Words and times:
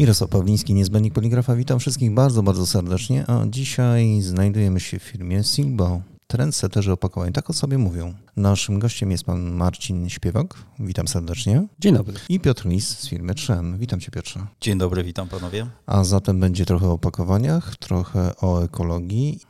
Mirosław 0.00 0.30
Pawliński, 0.30 0.74
niezbędnik 0.74 1.14
poligrafa. 1.14 1.56
Witam 1.56 1.78
wszystkich 1.78 2.14
bardzo, 2.14 2.42
bardzo 2.42 2.66
serdecznie. 2.66 3.24
A 3.26 3.46
dzisiaj 3.46 4.20
znajdujemy 4.20 4.80
się 4.80 4.98
w 4.98 5.02
firmie 5.02 5.44
Silbo. 5.44 6.00
Trendsetterzy 6.26 6.92
opakowań, 6.92 7.32
tak 7.32 7.50
o 7.50 7.52
sobie 7.52 7.78
mówią. 7.78 8.14
Naszym 8.36 8.78
gościem 8.78 9.10
jest 9.10 9.24
pan 9.24 9.40
Marcin 9.40 10.08
Śpiewak. 10.08 10.54
Witam 10.78 11.08
serdecznie. 11.08 11.66
Dzień 11.78 11.94
dobry. 11.94 12.14
I 12.28 12.40
Piotr 12.40 12.66
Lis 12.66 12.88
z 12.88 13.08
firmy 13.08 13.34
Trzem. 13.34 13.78
Witam 13.78 14.00
cię 14.00 14.10
Piotrze. 14.10 14.46
Dzień 14.60 14.78
dobry, 14.78 15.04
witam 15.04 15.28
panowie. 15.28 15.66
A 15.86 16.04
zatem 16.04 16.40
będzie 16.40 16.66
trochę 16.66 16.86
o 16.86 16.92
opakowaniach, 16.92 17.76
trochę 17.76 18.36
o 18.36 18.62
ekologii. 18.62 19.40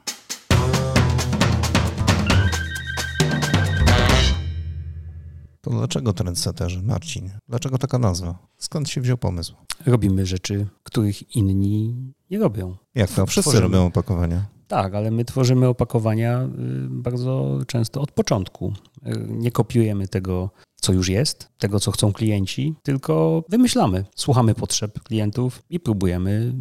To 5.71 5.77
dlaczego 5.77 6.13
trendsetterzy, 6.13 6.83
Marcin? 6.83 7.31
Dlaczego 7.49 7.79
taka 7.79 7.99
nazwa? 7.99 8.39
Skąd 8.59 8.89
się 8.89 9.01
wziął 9.01 9.17
pomysł? 9.19 9.55
Robimy 9.87 10.27
rzeczy, 10.27 10.67
których 10.83 11.37
inni 11.37 11.95
nie 12.31 12.39
robią. 12.39 12.77
Jak 12.95 13.11
to? 13.11 13.27
Wszyscy 13.27 13.51
Tworzymy. 13.51 13.63
robią 13.63 13.87
opakowania. 13.87 14.45
Tak, 14.69 14.95
ale 14.95 15.11
my 15.11 15.25
tworzymy 15.25 15.69
opakowania 15.69 16.43
y, 16.43 16.49
bardzo 16.91 17.59
często 17.67 18.01
od 18.01 18.13
początku. 18.13 18.73
Y, 19.07 19.27
Nie 19.29 19.51
kopiujemy 19.53 20.09
tego, 20.09 20.51
co 20.81 20.93
już 20.93 21.09
jest, 21.09 21.49
tego, 21.59 21.81
co 21.81 21.91
chcą 21.91 22.13
klienci, 22.13 22.75
tylko 22.83 23.45
wymyślamy. 23.49 24.05
Słuchamy 24.17 24.55
potrzeb 24.55 25.01
klientów 25.03 25.63
i 25.71 25.81
próbujemy 25.81 26.55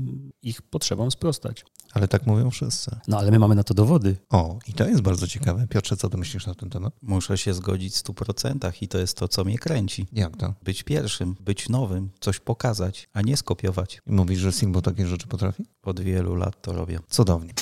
ich 0.44 0.62
potrzebom 0.62 1.12
sprostać. 1.12 1.66
Ale 1.94 2.08
tak 2.08 2.28
mówią 2.28 2.50
wszyscy. 2.50 2.92
No 3.08 3.18
ale 3.18 3.32
my 3.32 3.40
mamy 3.40 3.56
na 3.56 3.64
to 3.64 3.74
dowody. 3.74 4.18
O, 4.30 4.60
i 4.68 4.74
to 4.74 4.88
jest 4.88 5.02
bardzo 5.02 5.28
ciekawe. 5.28 5.68
Piotrze, 5.68 5.98
co 5.98 6.10
ty 6.10 6.18
myślisz 6.18 6.46
na 6.48 6.56
ten 6.56 6.70
temat? 6.70 6.94
Muszę 7.02 7.38
się 7.38 7.54
zgodzić 7.54 7.96
w 7.96 8.04
100% 8.04 8.72
i 8.82 8.88
to 8.88 8.98
jest 8.98 9.18
to, 9.18 9.28
co 9.28 9.44
mnie 9.44 9.58
kręci. 9.58 10.08
Jak 10.14 10.38
to? 10.38 10.54
Być 10.64 10.84
pierwszym, 10.84 11.36
być 11.40 11.70
nowym, 11.70 12.10
coś 12.20 12.40
pokazać, 12.40 13.10
a 13.14 13.22
nie 13.22 13.38
skopiować. 13.38 14.02
I 14.08 14.12
mówisz, 14.12 14.40
że 14.40 14.52
Simbo 14.52 14.82
takie 14.82 15.08
rzeczy 15.08 15.28
potrafi? 15.28 15.66
Od 15.84 16.00
wielu 16.00 16.36
lat 16.36 16.62
to 16.62 16.74
robię. 16.74 17.00
Cudownie. 17.10 17.54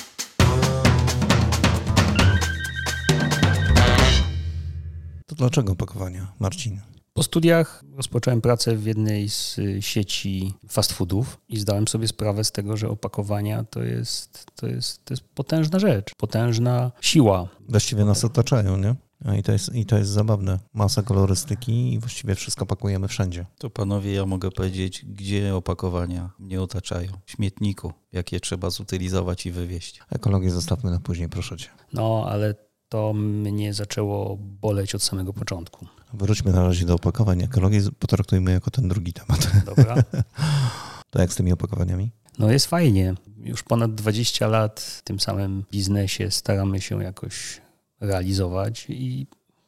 To 5.26 5.34
dlaczego 5.34 5.72
opakowania, 5.72 6.32
Marcin? 6.38 6.80
Po 7.18 7.22
studiach 7.22 7.84
rozpocząłem 7.96 8.40
pracę 8.40 8.76
w 8.76 8.86
jednej 8.86 9.28
z 9.28 9.58
y, 9.58 9.82
sieci 9.82 10.54
fast 10.68 10.92
foodów 10.92 11.40
i 11.48 11.58
zdałem 11.58 11.88
sobie 11.88 12.08
sprawę 12.08 12.44
z 12.44 12.52
tego, 12.52 12.76
że 12.76 12.88
opakowania 12.88 13.64
to 13.64 13.82
jest, 13.82 14.46
to 14.54 14.66
jest, 14.66 15.04
to 15.04 15.14
jest 15.14 15.24
potężna 15.34 15.78
rzecz, 15.78 16.14
potężna 16.16 16.92
siła. 17.00 17.48
Właściwie 17.68 18.04
nas 18.04 18.24
otaczają, 18.24 18.76
nie? 18.76 18.94
I 19.38 19.42
to, 19.42 19.52
jest, 19.52 19.74
I 19.74 19.86
to 19.86 19.98
jest 19.98 20.10
zabawne. 20.10 20.58
Masa 20.74 21.02
kolorystyki 21.02 21.92
i 21.92 21.98
właściwie 21.98 22.34
wszystko 22.34 22.66
pakujemy 22.66 23.08
wszędzie. 23.08 23.46
To 23.58 23.70
panowie, 23.70 24.12
ja 24.12 24.26
mogę 24.26 24.50
powiedzieć, 24.50 25.04
gdzie 25.04 25.54
opakowania 25.54 26.30
mnie 26.38 26.62
otaczają. 26.62 27.12
W 27.26 27.30
śmietniku, 27.30 27.92
jakie 28.12 28.40
trzeba 28.40 28.70
zutylizować 28.70 29.46
i 29.46 29.50
wywieźć. 29.50 30.00
Ekologię 30.10 30.50
zostawmy 30.50 30.90
na 30.90 31.00
później, 31.00 31.28
proszę 31.28 31.56
cię. 31.56 31.68
No, 31.92 32.26
ale 32.28 32.54
to 32.88 33.12
mnie 33.12 33.74
zaczęło 33.74 34.36
boleć 34.40 34.94
od 34.94 35.02
samego 35.02 35.32
początku. 35.32 35.86
Wróćmy 36.12 36.52
na 36.52 36.64
razie 36.64 36.86
do 36.86 36.94
opakowań. 36.94 37.42
Ekologię 37.42 37.80
potraktujmy 37.98 38.52
jako 38.52 38.70
ten 38.70 38.88
drugi 38.88 39.12
temat. 39.12 39.50
Dobra? 39.66 39.94
To 41.10 41.20
jak 41.20 41.32
z 41.32 41.36
tymi 41.36 41.52
opakowaniami? 41.52 42.10
No 42.38 42.50
jest 42.52 42.66
fajnie. 42.66 43.14
Już 43.36 43.62
ponad 43.62 43.94
20 43.94 44.46
lat 44.46 44.80
w 44.80 45.02
tym 45.02 45.20
samym 45.20 45.64
biznesie 45.72 46.30
staramy 46.30 46.80
się 46.80 47.02
jakoś 47.02 47.60
realizować 48.00 48.86
i 48.88 49.26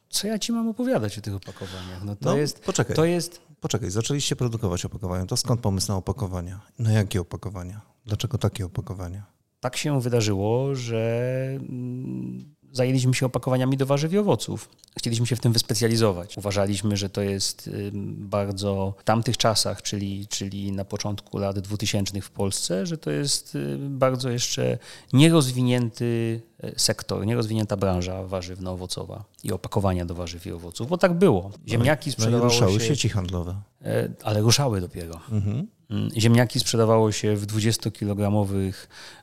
co 0.09 0.27
ja 0.27 0.39
ci 0.39 0.51
mam 0.51 0.69
opowiadać 0.69 1.17
o 1.17 1.21
tych 1.21 1.33
opakowaniach? 1.35 2.03
No 2.03 2.15
to 2.15 2.29
No, 2.29 2.37
jest, 2.37 2.59
poczekaj. 2.59 2.95
to 2.95 3.05
jest 3.05 3.41
Poczekaj, 3.61 3.91
zaczęliście 3.91 4.35
produkować 4.35 4.85
opakowania. 4.85 5.25
To 5.25 5.37
skąd 5.37 5.61
pomysł 5.61 5.87
na 5.91 5.95
opakowania? 5.95 6.59
Na 6.79 6.91
jakie 6.91 7.21
opakowania? 7.21 7.81
Dlaczego 8.05 8.37
takie 8.37 8.65
opakowania? 8.65 9.23
tak 9.59 9.77
się 9.77 10.01
wydarzyło, 10.01 10.75
że 10.75 11.33
mm, 11.59 12.55
zajęliśmy 12.73 13.13
się 13.13 13.25
opakowaniami 13.25 13.77
do 13.77 13.85
warzyw 13.85 14.13
i 14.13 14.17
owoców. 14.17 14.69
Chcieliśmy 14.97 15.27
się 15.27 15.35
w 15.35 15.39
tym 15.39 15.53
wyspecjalizować. 15.53 16.37
Uważaliśmy, 16.37 16.97
że 16.97 17.09
to 17.09 17.21
jest 17.21 17.69
bardzo 18.17 18.93
w 18.97 19.03
tamtych 19.03 19.37
czasach, 19.37 19.81
czyli, 19.81 20.27
czyli 20.27 20.71
na 20.71 20.85
początku 20.85 21.37
lat 21.37 21.59
2000 21.59 22.21
w 22.21 22.29
Polsce, 22.29 22.85
że 22.85 22.97
to 22.97 23.11
jest 23.11 23.55
y, 23.55 23.77
bardzo 23.79 24.29
jeszcze 24.29 24.77
nierozwinięty 25.13 26.41
y, 26.63 26.73
sektor, 26.77 27.25
nierozwinięta 27.25 27.77
branża 27.77 28.23
warzywno-owocowa 28.23 29.23
i 29.43 29.51
opakowania 29.51 30.05
do 30.05 30.15
warzyw 30.15 30.45
i 30.45 30.51
owoców, 30.51 30.87
bo 30.89 30.97
tak 30.97 31.13
było. 31.13 31.51
Ziemniaki 31.67 32.09
No 32.09 32.11
i 32.11 32.13
sprzedawało 32.13 32.43
ruszały 32.49 32.79
się, 32.79 32.85
sieci 32.85 33.09
handlowe. 33.09 33.55
e, 33.85 34.09
ale 34.23 34.41
ruszały 34.41 34.81
dopiero. 34.81 35.19
Mhm. 35.31 35.67
Mm, 35.89 36.09
Ziemniaki 36.17 36.59
sprzedawało 36.59 37.11
się 37.11 37.35
w 37.35 37.47
20-kilogramowych 37.47 38.73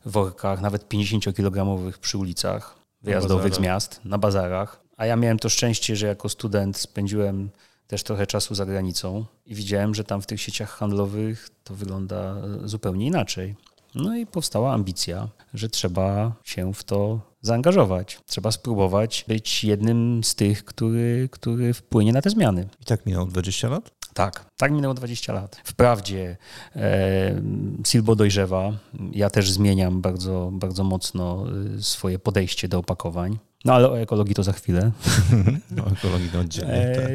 workach, 0.06 0.60
nawet 0.60 0.88
50-kilogramowych 0.88 1.98
przy 1.98 2.18
ulicach 2.18 2.77
wyjazdowych 3.02 3.54
z 3.54 3.60
miast, 3.60 4.00
na 4.04 4.18
bazarach. 4.18 4.80
A 4.96 5.06
ja 5.06 5.16
miałem 5.16 5.38
to 5.38 5.48
szczęście, 5.48 5.96
że 5.96 6.06
jako 6.06 6.28
student 6.28 6.76
spędziłem 6.76 7.50
też 7.86 8.02
trochę 8.02 8.26
czasu 8.26 8.54
za 8.54 8.66
granicą 8.66 9.24
i 9.46 9.54
widziałem, 9.54 9.94
że 9.94 10.04
tam 10.04 10.22
w 10.22 10.26
tych 10.26 10.40
sieciach 10.40 10.70
handlowych 10.70 11.48
to 11.64 11.74
wygląda 11.74 12.16
e, 12.64 12.68
zupełnie 12.68 13.06
inaczej. 13.06 13.56
No 13.94 14.16
i 14.16 14.26
powstała 14.26 14.72
ambicja, 14.72 15.28
że 15.54 15.68
trzeba 15.68 16.32
się 16.44 16.74
w 16.74 16.84
to 16.84 17.20
zaangażować. 17.40 18.20
Trzeba 18.26 18.52
spróbować 18.52 19.24
być 19.28 19.64
jednym 19.64 20.24
z 20.24 20.34
tych, 20.34 20.64
który, 20.64 21.28
który 21.32 21.74
wpłynie 21.74 22.12
na 22.12 22.22
te 22.22 22.30
zmiany. 22.30 22.68
I 22.80 22.84
tak 22.84 23.06
minęło 23.06 23.26
20 23.26 23.68
lat? 23.68 23.97
Tak, 24.18 24.44
tak 24.56 24.72
minęło 24.72 24.94
20 24.94 25.32
lat. 25.32 25.60
Wprawdzie 25.64 26.36
e, 26.76 27.42
Silbo 27.86 28.16
dojrzewa, 28.16 28.72
ja 29.12 29.30
też 29.30 29.50
zmieniam 29.50 30.00
bardzo, 30.00 30.50
bardzo 30.52 30.84
mocno 30.84 31.44
y, 31.76 31.82
swoje 31.82 32.18
podejście 32.18 32.68
do 32.68 32.78
opakowań. 32.78 33.38
No 33.64 33.74
ale 33.74 33.90
o 33.90 33.98
ekologii 33.98 34.34
to 34.34 34.42
za 34.42 34.52
chwilę. 34.52 34.90
No, 35.76 35.84
ekologii 35.86 36.28
to 36.28 36.40
oddzielnie, 36.40 36.74
E, 36.74 36.94
tak. 36.94 37.10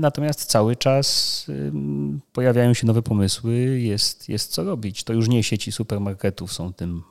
Natomiast 0.00 0.44
cały 0.44 0.76
czas 0.76 1.46
pojawiają 2.32 2.74
się 2.74 2.86
nowe 2.86 3.02
pomysły, 3.02 3.54
jest, 3.80 4.28
jest 4.28 4.52
co 4.52 4.64
robić. 4.64 5.04
To 5.04 5.12
już 5.12 5.28
nie 5.28 5.42
sieci 5.42 5.72
supermarketów 5.72 6.52
są 6.52 6.72
tym 6.72 7.02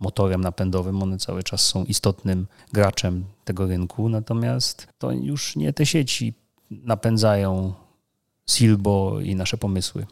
motorem 0.00 0.40
napędowym, 0.40 1.02
one 1.02 1.18
cały 1.18 1.42
czas 1.42 1.60
są 1.60 1.84
istotnym 1.84 2.46
graczem 2.72 3.24
tego 3.44 3.66
rynku, 3.66 4.08
natomiast 4.08 4.88
to 4.98 5.12
już 5.12 5.56
nie 5.56 5.72
te 5.72 5.86
sieci 5.86 6.34
napędzają 6.70 7.74
Silbo 8.48 9.20
i 9.20 9.34
nasze 9.34 9.56
pomysły. 9.56 10.06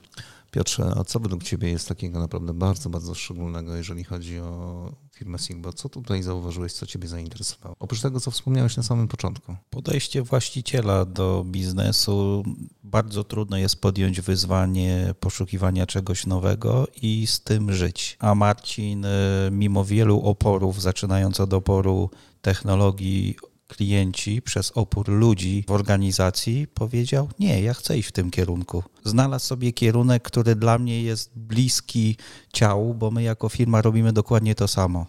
Piotrze, 0.51 0.93
a 0.97 1.05
co 1.05 1.21
według 1.21 1.43
Ciebie 1.43 1.71
jest 1.71 1.89
takiego 1.89 2.21
naprawdę 2.21 2.55
bardzo, 2.55 2.91
bardzo 2.91 3.15
szczególnego, 3.15 3.77
jeżeli 3.77 4.05
chodzi 4.05 4.39
o 4.39 4.93
firmę 5.13 5.39
Silbo? 5.39 5.73
Co 5.73 5.89
tutaj 5.89 6.23
zauważyłeś, 6.23 6.73
co 6.73 6.87
Ciebie 6.87 7.09
zainteresowało? 7.09 7.77
Oprócz 7.79 8.01
tego, 8.01 8.21
co 8.21 8.31
wspomniałeś 8.31 8.77
na 8.77 8.83
samym 8.83 9.09
początku. 9.09 9.57
Podejście 9.71 10.23
właściciela 10.23 11.05
do 11.05 11.45
biznesu. 11.47 12.45
Bardzo 12.85 13.25
trudno 13.25 13.57
jest 13.57 13.81
podjąć 13.81 14.21
wyzwanie 14.21 15.15
poszukiwania 15.21 15.87
czegoś 15.87 16.27
nowego 16.27 16.87
i 17.03 17.27
z 17.27 17.41
tym 17.41 17.73
żyć. 17.73 18.17
A 18.21 18.35
Marcin, 18.35 19.05
y, 19.05 19.09
mimo 19.53 19.85
wielu 19.85 20.21
oporów, 20.21 20.83
zaczynając 20.83 21.41
od 21.41 21.53
oporu 21.53 22.11
technologii, 22.43 23.37
klienci 23.77 24.43
przez 24.43 24.73
opór 24.75 25.09
ludzi 25.09 25.65
w 25.69 25.71
organizacji 25.71 26.67
powiedział: 26.67 27.29
Nie, 27.39 27.63
ja 27.63 27.75
chcę 27.75 27.99
iść 27.99 28.09
w 28.09 28.13
tym 28.13 28.31
kierunku. 28.31 28.83
Znalazł 29.05 29.47
sobie 29.47 29.73
kierunek, 29.73 30.23
który 30.23 30.55
dla 30.55 30.79
mnie 30.79 31.03
jest 31.03 31.31
bliski 31.39 32.17
ciału, 32.53 32.95
bo 32.95 33.11
my 33.11 33.23
jako 33.23 33.49
firma 33.49 33.83
robimy 33.83 34.13
dokładnie 34.13 34.55
to 34.55 34.69
samo. 34.69 35.07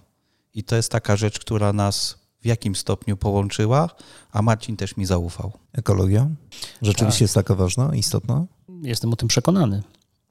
I 0.54 0.64
to 0.64 0.76
jest 0.76 0.92
taka 0.92 1.16
rzecz, 1.16 1.40
która 1.40 1.74
nas 1.74 2.18
w 2.42 2.46
jakim 2.46 2.76
stopniu 2.76 3.18
połączyła, 3.18 3.90
a 4.32 4.42
Marcin 4.42 4.78
też 4.78 4.98
mi 4.98 5.06
zaufał. 5.06 5.52
Ekologia? 5.74 6.30
Rzeczywiście 6.82 7.20
Tak. 7.20 7.22
jest 7.22 7.34
taka 7.34 7.56
ważna, 7.56 7.96
istotna? 7.96 8.46
Jestem 8.84 9.14
o 9.14 9.16
tym 9.16 9.28
przekonany. 9.28 9.84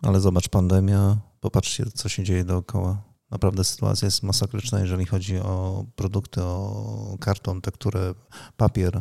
Ale 0.03 0.21
zobacz, 0.21 0.49
pandemia, 0.49 1.17
popatrzcie, 1.41 1.85
co 1.94 2.09
się 2.09 2.25
dzieje 2.25 2.44
dookoła. 2.44 3.03
Naprawdę 3.31 3.64
sytuacja 3.64 4.06
jest 4.06 4.23
masakryczna, 4.23 4.81
jeżeli 4.81 5.06
chodzi 5.06 5.38
o 5.38 5.84
produkty, 5.96 6.43
o 6.43 7.17
karton, 7.20 7.61
te, 7.61 7.70
które 7.70 8.14
papier. 8.56 9.00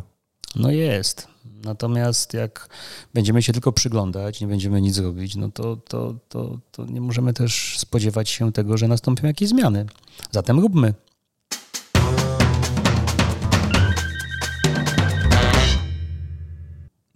No 0.56 0.70
jest. 0.70 1.28
Natomiast 1.44 2.34
jak 2.34 2.68
będziemy 3.14 3.42
się 3.42 3.52
tylko 3.52 3.72
przyglądać, 3.72 4.40
nie 4.40 4.46
będziemy 4.46 4.80
nic 4.80 4.98
robić, 4.98 5.36
no 5.36 5.50
to, 5.50 5.76
to, 5.76 6.14
to, 6.28 6.58
to 6.72 6.86
nie 6.86 7.00
możemy 7.00 7.32
też 7.32 7.78
spodziewać 7.78 8.28
się 8.28 8.52
tego, 8.52 8.76
że 8.76 8.88
nastąpią 8.88 9.26
jakieś 9.26 9.48
zmiany. 9.48 9.86
Zatem 10.30 10.60
róbmy. 10.60 10.94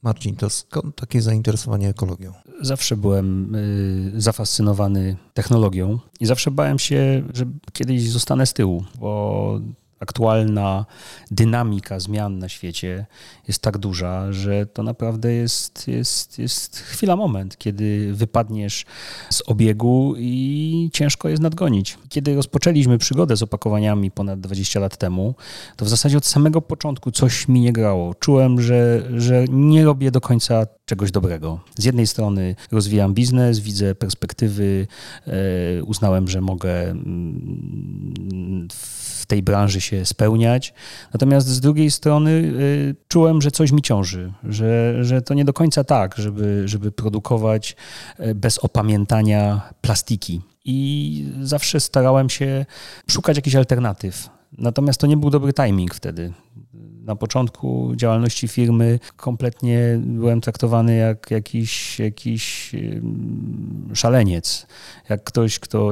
Marcin, 0.02 0.36
to 0.36 0.50
skąd 0.50 0.96
takie 0.96 1.22
zainteresowanie 1.22 1.88
ekologią? 1.88 2.32
Zawsze 2.60 2.96
byłem 2.96 3.54
y, 3.54 4.20
zafascynowany 4.20 5.16
technologią 5.34 5.98
i 6.20 6.26
zawsze 6.26 6.50
bałem 6.50 6.78
się, 6.78 7.22
że 7.34 7.44
kiedyś 7.72 8.10
zostanę 8.10 8.46
z 8.46 8.52
tyłu, 8.52 8.84
bo 9.00 9.60
aktualna 10.00 10.86
dynamika 11.30 12.00
zmian 12.00 12.38
na 12.38 12.48
świecie 12.48 13.06
jest 13.48 13.62
tak 13.62 13.78
duża, 13.78 14.32
że 14.32 14.66
to 14.66 14.82
naprawdę 14.82 15.32
jest, 15.32 15.88
jest, 15.88 16.38
jest 16.38 16.78
chwila, 16.78 17.16
moment, 17.16 17.58
kiedy 17.58 18.14
wypadniesz 18.14 18.84
z 19.30 19.42
obiegu 19.46 20.14
i 20.18 20.90
ciężko 20.92 21.28
jest 21.28 21.42
nadgonić. 21.42 21.98
Kiedy 22.08 22.34
rozpoczęliśmy 22.34 22.98
przygodę 22.98 23.36
z 23.36 23.42
opakowaniami 23.42 24.10
ponad 24.10 24.40
20 24.40 24.80
lat 24.80 24.96
temu, 24.96 25.34
to 25.76 25.84
w 25.84 25.88
zasadzie 25.88 26.18
od 26.18 26.26
samego 26.26 26.60
początku 26.60 27.10
coś 27.10 27.48
mi 27.48 27.60
nie 27.60 27.72
grało. 27.72 28.14
Czułem, 28.14 28.60
że, 28.60 29.08
że 29.16 29.44
nie 29.48 29.84
robię 29.84 30.10
do 30.10 30.20
końca 30.20 30.66
czegoś 30.90 31.10
dobrego. 31.10 31.60
Z 31.78 31.84
jednej 31.84 32.06
strony 32.06 32.54
rozwijam 32.72 33.14
biznes, 33.14 33.58
widzę 33.58 33.94
perspektywy, 33.94 34.86
e, 35.26 35.82
uznałem, 35.84 36.28
że 36.28 36.40
mogę 36.40 36.90
mm, 36.90 38.68
w 38.70 39.26
tej 39.26 39.42
branży 39.42 39.80
się 39.80 40.04
spełniać. 40.04 40.74
Natomiast 41.12 41.48
z 41.48 41.60
drugiej 41.60 41.90
strony 41.90 42.30
y, 42.30 42.94
czułem, 43.08 43.42
że 43.42 43.50
coś 43.50 43.72
mi 43.72 43.82
ciąży, 43.82 44.32
że, 44.44 45.04
że 45.04 45.22
to 45.22 45.34
nie 45.34 45.44
do 45.44 45.52
końca 45.52 45.84
tak, 45.84 46.14
żeby, 46.18 46.62
żeby 46.68 46.92
produkować 46.92 47.76
y, 48.20 48.34
bez 48.34 48.58
opamiętania 48.58 49.60
plastiki. 49.80 50.40
I 50.64 51.24
zawsze 51.42 51.80
starałem 51.80 52.30
się 52.30 52.66
szukać 53.10 53.36
jakichś 53.36 53.56
alternatyw. 53.56 54.28
Natomiast 54.58 55.00
to 55.00 55.06
nie 55.06 55.16
był 55.16 55.30
dobry 55.30 55.52
timing 55.52 55.94
wtedy. 55.94 56.32
Na 57.04 57.16
początku 57.16 57.92
działalności 57.96 58.48
firmy 58.48 58.98
kompletnie 59.16 60.00
byłem 60.02 60.40
traktowany 60.40 60.96
jak 60.96 61.30
jakiś, 61.30 61.98
jakiś 61.98 62.72
szaleniec, 63.94 64.66
jak 65.08 65.24
ktoś, 65.24 65.58
kto 65.58 65.90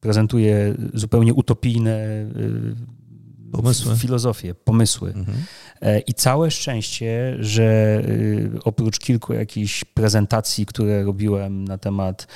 prezentuje 0.00 0.74
zupełnie 0.94 1.34
utopijne 1.34 1.98
y, 2.36 3.52
pomysły. 3.52 3.96
filozofie, 3.96 4.54
pomysły. 4.54 5.12
Mhm. 5.16 5.38
E, 5.80 6.00
I 6.00 6.14
całe 6.14 6.50
szczęście, 6.50 7.36
że 7.38 8.00
y, 8.08 8.50
oprócz 8.64 8.98
kilku 8.98 9.32
jakichś 9.32 9.84
prezentacji, 9.84 10.66
które 10.66 11.04
robiłem 11.04 11.64
na 11.64 11.78
temat 11.78 12.26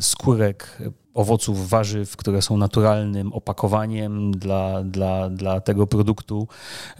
skórek 0.00 0.78
owoców, 1.14 1.68
warzyw, 1.68 2.16
które 2.16 2.42
są 2.42 2.56
naturalnym 2.56 3.32
opakowaniem 3.32 4.32
dla, 4.32 4.84
dla, 4.84 5.30
dla 5.30 5.60
tego 5.60 5.86
produktu, 5.86 6.48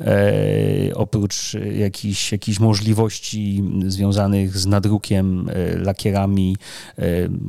e, 0.00 0.94
oprócz 0.94 1.55
jakichś, 1.72 2.32
jakichś 2.32 2.61
możliwości 2.61 3.64
związanych 3.87 4.58
z 4.58 4.66
nadrukiem, 4.66 5.49
e, 5.49 5.78
lakierami, 5.78 6.56
e, 6.99 7.02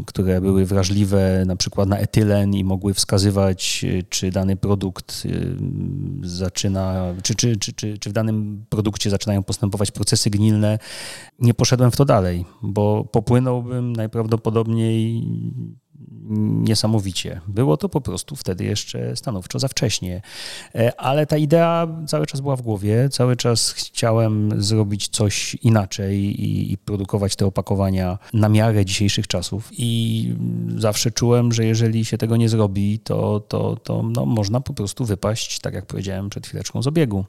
które 0.06 0.42
były 0.42 0.66
wrażliwe 0.66 1.44
na 1.46 1.56
przykład 1.56 1.90
na 1.90 1.98
etylen 1.98 2.54
i 2.54 2.64
mogły 2.64 2.94
wskazywać, 2.94 3.86
e, 4.00 4.04
czy 4.04 4.32
dany 4.32 4.56
produkt 4.58 5.24
e, 5.26 5.30
zaczyna, 6.28 7.14
czy, 7.24 7.36
czy, 7.36 7.58
czy, 7.58 7.74
czy, 7.74 7.98
czy 7.98 8.10
w 8.10 8.14
danym 8.14 8.66
produkcie 8.70 9.10
zaczynają 9.10 9.44
postępować 9.44 9.92
procesy 9.92 10.30
gnilne. 10.30 10.80
Nie 11.40 11.54
poszedłem 11.54 11.92
w 11.92 11.96
to 11.96 12.06
dalej, 12.06 12.46
bo 12.62 13.04
popłynąłbym 13.12 13.96
najprawdopodobniej 13.96 15.24
niesamowicie. 16.30 17.42
Było 17.48 17.78
to 17.78 17.90
po 17.90 18.02
prostu 18.02 18.36
wtedy 18.36 18.64
jeszcze 18.64 19.16
stanowczo 19.16 19.60
za 19.60 19.68
wcześnie. 19.68 20.22
E, 20.76 21.02
ale 21.02 21.26
ta 21.26 21.38
idea 21.38 21.88
cały 22.08 22.26
czas 22.26 22.42
była 22.42 22.56
w 22.56 22.62
głowie, 22.62 23.10
cały 23.10 23.36
czas 23.36 23.72
chciałem 23.72 24.64
zrobić 24.64 25.08
coś 25.08 25.56
inaczej 25.56 26.42
i, 26.42 26.72
i 26.72 26.78
produkować 26.78 27.36
te 27.36 27.46
opakowania 27.46 28.18
na 28.34 28.50
miarę 28.50 28.86
dzisiejszych 28.86 29.28
czasów. 29.28 29.70
I 29.72 30.36
zawsze 30.78 31.12
czułem, 31.12 31.52
że 31.52 31.66
jeżeli 31.66 32.06
się 32.06 32.18
tego 32.18 32.38
nie 32.38 32.50
zrobi, 32.50 33.00
to, 33.00 33.40
to, 33.40 33.76
to 33.76 34.04
no, 34.04 34.26
można 34.26 34.62
po 34.62 34.74
prostu 34.74 35.06
wypaść, 35.06 35.60
tak 35.60 35.74
jak 35.74 35.86
powiedziałem 35.86 36.30
przed 36.30 36.48
chwileczką, 36.48 36.84
z 36.84 36.88
obiegu. 36.88 37.26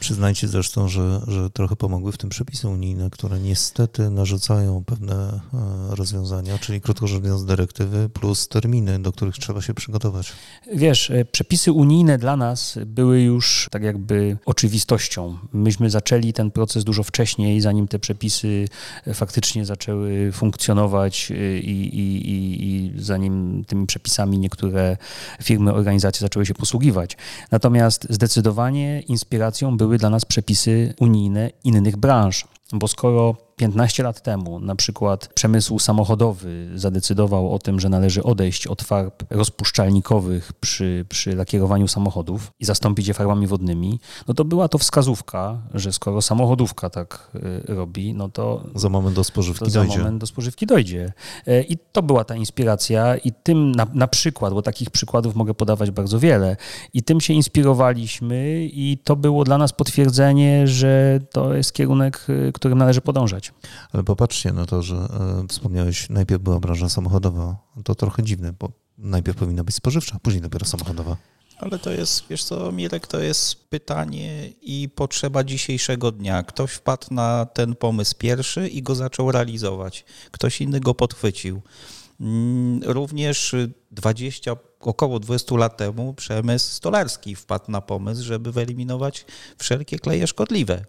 Przyznajcie 0.00 0.48
zresztą, 0.48 0.88
że, 0.88 1.20
że 1.26 1.50
trochę 1.50 1.76
pomogły 1.76 2.12
w 2.12 2.18
tym 2.18 2.30
przepisy 2.30 2.68
unijne, 2.68 3.10
które 3.10 3.40
niestety 3.40 4.10
narzucają 4.10 4.84
pewne 4.84 5.14
e, 5.14 5.40
rozwiązania, 5.96 6.58
czyli 6.58 6.80
krótko 6.80 7.06
rzecz 7.06 7.22
biorąc 7.22 7.44
dyrektywy 7.44 8.08
plus 8.20 8.48
terminy, 8.48 8.98
do 8.98 9.12
których 9.12 9.34
trzeba 9.34 9.62
się 9.62 9.74
przygotować. 9.74 10.32
Wiesz, 10.74 11.10
e, 11.10 11.24
przepisy 11.24 11.72
unijne 11.72 12.18
dla 12.18 12.36
nas 12.36 12.78
były 12.86 13.20
już 13.20 13.68
tak 13.70 13.82
jakby 13.82 14.36
oczywistością. 14.46 15.38
Myśmy 15.52 15.90
zaczęli 15.90 16.32
ten 16.32 16.50
proces 16.50 16.84
dużo 16.84 17.02
wcześniej, 17.02 17.60
zanim 17.60 17.88
te 17.88 17.98
przepisy 17.98 18.68
e, 19.06 19.14
faktycznie 19.14 19.64
zaczęły 19.64 20.32
funkcjonować 20.32 21.30
i, 21.30 21.34
i, 21.64 22.30
i, 22.30 22.64
i 22.64 22.92
zanim 22.96 23.64
tymi 23.64 23.86
przepisami 23.86 24.38
niektóre 24.38 24.96
firmy, 25.42 25.72
organizacje 25.74 26.20
zaczęły 26.20 26.46
się 26.46 26.54
posługiwać. 26.54 27.16
Natomiast 27.50 28.06
zdecydowanie 28.10 29.00
inspiracją 29.00 29.76
były 29.76 29.98
dla 29.98 30.10
nas 30.10 30.24
przepisy 30.24 30.94
unijne 31.00 31.50
innych 31.64 31.96
branż, 31.96 32.44
bo 32.72 32.88
skoro 32.88 33.49
15 33.60 34.02
lat 34.02 34.22
temu 34.22 34.60
na 34.60 34.76
przykład 34.76 35.28
przemysł 35.34 35.78
samochodowy 35.78 36.68
zadecydował 36.74 37.54
o 37.54 37.58
tym, 37.58 37.80
że 37.80 37.88
należy 37.88 38.22
odejść 38.22 38.66
od 38.66 38.82
farb 38.82 39.22
rozpuszczalnikowych 39.30 40.52
przy, 40.52 41.04
przy 41.08 41.36
lakierowaniu 41.36 41.88
samochodów 41.88 42.52
i 42.60 42.64
zastąpić 42.64 43.08
je 43.08 43.14
farbami 43.14 43.46
wodnymi, 43.46 44.00
no 44.28 44.34
to 44.34 44.44
była 44.44 44.68
to 44.68 44.78
wskazówka, 44.78 45.58
że 45.74 45.92
skoro 45.92 46.22
samochodówka 46.22 46.90
tak 46.90 47.30
y, 47.68 47.74
robi, 47.74 48.14
no 48.14 48.28
to 48.28 48.64
za 48.74 48.88
moment 48.88 49.16
do 49.16 49.24
spożywki 49.24 49.70
dojdzie. 49.70 49.92
Za 49.92 49.98
moment 49.98 50.20
do 50.20 50.26
spożywki 50.26 50.66
dojdzie. 50.66 51.12
E, 51.46 51.62
I 51.62 51.78
to 51.92 52.02
była 52.02 52.24
ta 52.24 52.36
inspiracja 52.36 53.16
i 53.16 53.32
tym 53.32 53.72
na, 53.72 53.86
na 53.94 54.08
przykład, 54.08 54.54
bo 54.54 54.62
takich 54.62 54.90
przykładów 54.90 55.34
mogę 55.34 55.54
podawać 55.54 55.90
bardzo 55.90 56.18
wiele, 56.18 56.56
i 56.94 57.02
tym 57.02 57.20
się 57.20 57.34
inspirowaliśmy 57.34 58.68
i 58.72 58.98
to 59.04 59.16
było 59.16 59.44
dla 59.44 59.58
nas 59.58 59.72
potwierdzenie, 59.72 60.66
że 60.66 61.20
to 61.32 61.54
jest 61.54 61.72
kierunek, 61.72 62.26
y, 62.28 62.52
którym 62.52 62.78
należy 62.78 63.00
podążać. 63.00 63.49
Ale 63.92 64.02
popatrzcie 64.02 64.52
na 64.52 64.66
to, 64.66 64.82
że 64.82 64.96
e, 64.96 65.44
wspomniałeś, 65.48 66.10
najpierw 66.10 66.42
była 66.42 66.60
branża 66.60 66.88
samochodowa. 66.88 67.56
To 67.84 67.94
trochę 67.94 68.22
dziwne, 68.22 68.52
bo 68.52 68.72
najpierw 68.98 69.38
powinna 69.38 69.64
być 69.64 69.74
spożywcza, 69.74 70.18
później 70.22 70.42
dopiero 70.42 70.66
samochodowa. 70.66 71.16
Ale 71.60 71.78
to 71.78 71.90
jest, 71.90 72.24
wiesz 72.30 72.44
co, 72.44 72.72
Mirek, 72.72 73.06
to 73.06 73.20
jest 73.20 73.68
pytanie 73.68 74.48
i 74.62 74.88
potrzeba 74.94 75.44
dzisiejszego 75.44 76.12
dnia. 76.12 76.42
Ktoś 76.42 76.72
wpadł 76.72 77.06
na 77.10 77.46
ten 77.46 77.74
pomysł 77.74 78.14
pierwszy 78.18 78.68
i 78.68 78.82
go 78.82 78.94
zaczął 78.94 79.32
realizować. 79.32 80.04
Ktoś 80.30 80.60
inny 80.60 80.80
go 80.80 80.94
podchwycił. 80.94 81.62
Mm, 82.20 82.80
również 82.84 83.54
20, 83.90 84.56
około 84.80 85.20
20 85.20 85.56
lat 85.56 85.76
temu 85.76 86.14
przemysł 86.14 86.70
stolarski 86.74 87.36
wpadł 87.36 87.70
na 87.70 87.80
pomysł, 87.80 88.22
żeby 88.22 88.52
wyeliminować 88.52 89.26
wszelkie 89.58 89.98
kleje 89.98 90.26
szkodliwe. 90.26 90.84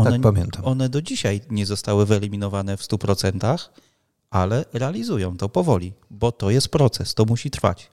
One, 0.00 0.12
tak, 0.12 0.20
pamiętam. 0.20 0.64
One 0.64 0.88
do 0.88 1.02
dzisiaj 1.02 1.40
nie 1.50 1.66
zostały 1.66 2.06
wyeliminowane 2.06 2.76
w 2.76 2.80
100%, 2.80 3.58
ale 4.30 4.64
realizują 4.72 5.36
to 5.36 5.48
powoli, 5.48 5.92
bo 6.10 6.32
to 6.32 6.50
jest 6.50 6.68
proces, 6.68 7.14
to 7.14 7.24
musi 7.24 7.50
trwać. 7.50 7.90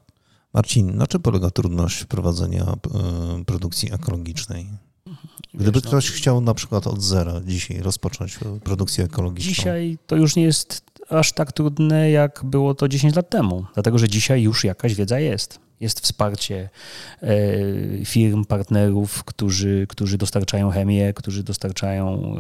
Marcin, 0.54 0.96
na 0.96 1.08
czym 1.08 1.22
polega 1.22 1.50
trudność 1.50 2.06
prowadzenia 2.06 2.64
e, 2.64 3.46
produkcji 3.46 3.94
ekologicznej? 3.94 4.68
Gdyby 5.54 5.80
no, 5.84 5.88
ktoś 5.88 6.12
chciał 6.12 6.42
na 6.42 6.54
przykład 6.54 6.88
od 6.88 7.02
zera 7.02 7.42
dzisiaj 7.46 7.80
rozpocząć 7.80 8.40
produkcję 8.64 9.04
ekologiczną. 9.04 9.54
Dzisiaj 9.54 9.98
to 10.08 10.16
już 10.16 10.36
nie 10.36 10.44
jest 10.44 10.82
aż 11.10 11.34
tak 11.34 11.52
trudne, 11.52 12.12
jak 12.12 12.42
było 12.44 12.76
to 12.76 12.88
10 12.88 13.16
lat 13.16 13.30
temu, 13.30 13.66
dlatego 13.74 13.98
że 13.98 14.08
dzisiaj 14.08 14.42
już 14.42 14.64
jakaś 14.64 14.96
wiedza 14.96 15.20
jest. 15.20 15.60
Jest 15.79 16.00
wsparcie 16.00 16.69
e, 17.22 18.05
firm, 18.05 18.46
partnerów, 18.46 19.24
którzy, 19.24 19.86
którzy 19.89 20.17
dostarczają 20.17 20.69
chemię, 20.69 21.13
którzy 21.13 21.43
dostarczają 21.43 22.36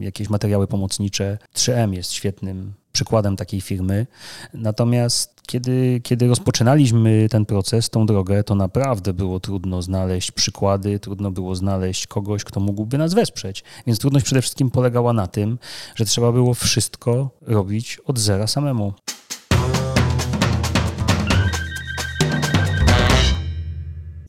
e, 0.00 0.04
jakieś 0.04 0.30
materiały 0.30 0.66
pomocnicze. 0.66 1.38
3M 1.54 1.92
jest 1.92 2.12
świetnym 2.12 2.72
przykładem 2.92 3.36
takiej 3.36 3.60
firmy. 3.60 4.06
Natomiast 4.54 5.32
kiedy, 5.46 6.00
kiedy 6.02 6.28
rozpoczynaliśmy 6.28 7.28
ten 7.30 7.46
proces, 7.46 7.90
tą 7.90 8.06
drogę, 8.06 8.44
to 8.44 8.54
naprawdę 8.54 9.12
było 9.12 9.40
trudno 9.40 9.82
znaleźć 9.82 10.30
przykłady, 10.30 10.98
trudno 10.98 11.30
było 11.30 11.54
znaleźć 11.54 12.06
kogoś, 12.06 12.44
kto 12.44 12.60
mógłby 12.60 12.98
nas 12.98 13.14
wesprzeć. 13.14 13.64
Więc 13.86 13.98
trudność 13.98 14.24
przede 14.26 14.42
wszystkim 14.42 14.70
polegała 14.70 15.12
na 15.12 15.26
tym, 15.26 15.58
że 15.94 16.04
trzeba 16.04 16.32
było 16.32 16.54
wszystko 16.54 17.30
robić 17.40 17.98
od 18.04 18.18
zera 18.18 18.46
samemu. 18.46 18.92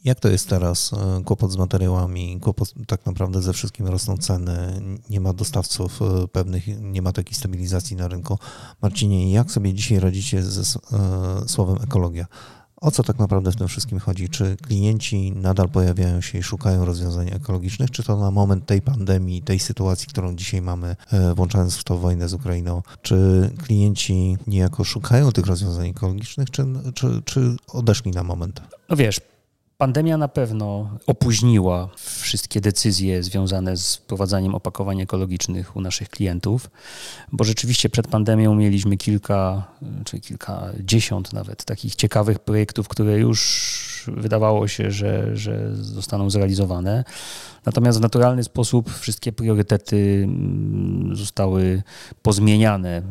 Jak 0.04 0.20
to 0.20 0.30
jest 0.30 0.50
teraz? 0.50 0.94
E, 0.94 1.24
kłopot 1.24 1.52
z 1.52 1.58
materiałami, 1.58 2.40
kłopot 2.40 2.74
tak 2.88 3.06
naprawdę 3.06 3.42
ze 3.42 3.54
wszystkim 3.54 3.88
rosną 3.88 4.18
ceny, 4.18 4.82
nie 5.10 5.20
ma 5.20 5.34
dostawców 5.34 6.02
e, 6.02 6.28
pewnych, 6.28 6.82
nie 6.82 7.02
ma 7.02 7.12
takiej 7.12 7.34
stabilizacji 7.34 7.96
na 7.96 8.08
rynku. 8.08 8.40
Marcinie, 8.82 9.32
jak 9.32 9.52
sobie 9.52 9.74
dzisiaj 9.74 10.00
radzicie 10.00 10.44
ze 10.44 10.62
e, 10.62 11.48
słowem 11.48 11.78
ekologia? 11.84 12.26
O 12.76 12.92
co 12.92 13.04
tak 13.04 13.20
naprawdę 13.20 13.52
w 13.52 13.56
tym 13.56 13.68
wszystkim 13.68 14.00
chodzi? 14.00 14.30
Czy 14.30 14.58
klienci 14.58 15.32
nadal 15.32 15.70
pojawiają 15.70 16.22
się 16.22 16.38
i 16.38 16.44
szukają 16.44 16.86
rozwiązań 16.86 17.30
ekologicznych, 17.34 17.92
czy 17.92 18.04
to 18.04 18.18
na 18.18 18.32
moment 18.32 18.66
tej 18.66 18.82
pandemii, 18.82 19.42
tej 19.42 19.60
sytuacji, 19.60 20.08
którą 20.08 20.36
dzisiaj 20.36 20.62
mamy, 20.62 20.96
włączając 21.36 21.78
w 21.78 21.84
to 21.84 21.98
wojnę 21.98 22.30
z 22.30 22.34
Ukrainą, 22.34 22.82
czy 23.02 23.50
klienci 23.58 24.38
niejako 24.48 24.84
szukają 24.84 25.32
tych 25.32 25.46
rozwiązań 25.46 25.90
ekologicznych, 25.90 26.50
czy, 26.50 26.66
czy, 26.94 27.22
czy 27.26 27.56
odeszli 27.68 28.12
na 28.12 28.24
moment? 28.24 28.62
No 28.90 28.96
wiesz, 28.96 29.20
Pandemia 29.84 30.18
na 30.18 30.28
pewno 30.28 30.90
opóźniła 31.08 31.90
wszystkie 31.96 32.62
decyzje 32.62 33.24
związane 33.24 33.78
z 33.78 33.96
wprowadzaniem 33.96 34.56
opakowań 34.56 35.02
ekologicznych 35.02 35.75
u 35.75 35.82
naszych 35.82 36.10
klientów, 36.10 36.70
bo 37.32 37.44
rzeczywiście 37.44 37.90
przed 37.90 38.08
pandemią 38.08 38.56
mieliśmy 38.56 38.98
kilka, 38.98 39.68
czy 40.06 40.20
kilkadziesiąt 40.20 41.34
nawet 41.34 41.66
takich 41.66 41.96
ciekawych 41.96 42.40
projektów, 42.40 42.88
które 42.88 43.20
już 43.20 44.10
wydawało 44.18 44.68
się, 44.68 44.92
że, 44.92 45.38
że 45.38 45.75
zostaną 45.75 46.30
zrealizowane. 46.30 47.04
Natomiast 47.66 48.00
w 48.00 48.02
naturalny 48.02 48.44
sposób 48.44 48.94
wszystkie 49.00 49.32
priorytety 49.32 50.22
mm, 50.24 51.16
zostały 51.16 51.84
pozmieniane 52.22 53.02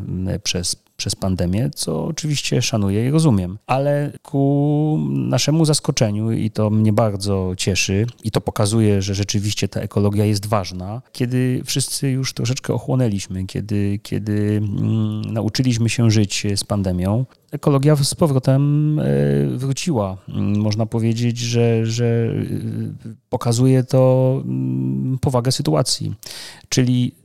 przez 0.43 0.77
przez 1.03 1.15
pandemię, 1.15 1.71
co 1.75 2.05
oczywiście 2.05 2.63
szanuję 2.63 3.07
i 3.07 3.11
rozumiem. 3.11 3.59
Ale 3.67 4.13
ku 4.23 4.99
naszemu 5.11 5.65
zaskoczeniu, 5.65 6.33
i 6.33 6.51
to 6.51 6.71
mnie 6.71 6.93
bardzo 6.93 7.53
cieszy, 7.57 8.07
i 8.25 8.31
to 8.31 8.41
pokazuje, 8.41 9.03
że 9.03 9.15
rzeczywiście 9.15 9.69
ta 9.69 9.81
ekologia 9.81 10.25
jest 10.25 10.47
ważna, 10.47 11.03
kiedy 11.13 11.63
wszyscy 11.65 12.11
już 12.11 12.35
troszeczkę 12.35 12.75
ochłonęliśmy, 12.75 13.47
kiedy, 13.47 13.99
kiedy 14.03 14.61
mm, 14.63 15.33
nauczyliśmy 15.33 15.89
się 15.89 16.11
żyć 16.11 16.47
z 16.57 16.65
pandemią, 16.65 17.27
ekologia 17.51 17.97
z 17.97 18.15
powrotem 18.15 18.99
e, 18.99 19.05
wróciła. 19.57 20.17
Mm, 20.29 20.61
można 20.61 20.87
powiedzieć, 20.87 21.39
że, 21.39 21.87
że 21.87 22.05
e, 22.05 22.35
pokazuje 23.29 23.85
to 23.85 24.43
mm, 24.45 25.19
powagę 25.19 25.53
sytuacji. 25.53 26.15
Czyli 26.69 27.23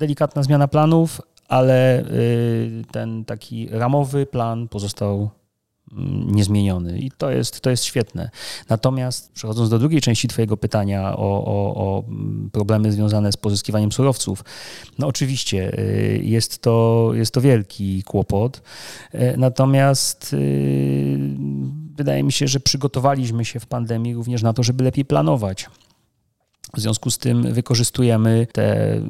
delikatna 0.00 0.42
zmiana 0.42 0.68
planów, 0.68 1.20
ale 1.50 2.04
y, 2.10 2.84
ten 2.92 3.24
taki 3.24 3.68
ramowy 3.70 4.26
plan 4.26 4.68
pozostał 4.68 5.30
mm, 5.92 6.30
niezmieniony 6.34 6.98
i 6.98 7.10
to 7.10 7.30
jest, 7.30 7.60
to 7.60 7.70
jest 7.70 7.84
świetne. 7.84 8.30
Natomiast 8.68 9.32
przechodząc 9.32 9.70
do 9.70 9.78
drugiej 9.78 10.00
części 10.00 10.28
Twojego 10.28 10.56
pytania 10.56 11.16
o, 11.16 11.44
o, 11.44 11.74
o 11.74 12.04
mm, 12.08 12.50
problemy 12.52 12.92
związane 12.92 13.32
z 13.32 13.36
pozyskiwaniem 13.36 13.92
surowców, 13.92 14.44
no 14.98 15.06
oczywiście 15.06 15.78
y, 15.78 16.20
jest 16.24 16.62
to, 16.62 17.10
jest 17.14 17.34
to 17.34 17.40
wielki 17.40 18.02
kłopot, 18.02 18.62
y, 19.14 19.34
natomiast 19.36 20.36
wydaje 21.96 22.22
mi 22.22 22.32
się, 22.32 22.48
że 22.48 22.60
przygotowaliśmy 22.60 23.44
się 23.44 23.60
w 23.60 23.66
pandemii 23.66 24.14
również 24.14 24.42
na 24.42 24.52
to, 24.52 24.62
żeby 24.62 24.84
lepiej 24.84 25.04
planować. 25.04 25.66
W 26.76 26.80
związku 26.80 27.10
z 27.10 27.18
tym 27.18 27.52
wykorzystujemy 27.52 28.46
te, 28.52 29.00